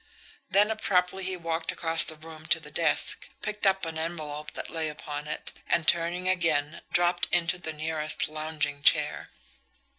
[0.49, 4.71] Then abruptly he walked across the room to the desk, picked up an envelope that
[4.71, 9.29] lay upon it, and, turning again, dropped into the nearest lounging chair.